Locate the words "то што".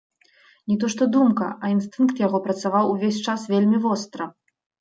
0.83-1.07